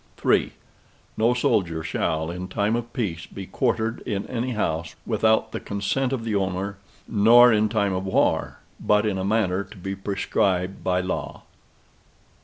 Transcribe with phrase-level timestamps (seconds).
[0.25, 0.53] III
[1.15, 6.11] No soldier shall, in time of peace be quartered in any house, without the consent
[6.11, 6.77] of the owner,
[7.07, 11.43] nor in time of war, but in a manner to be prescribed by law.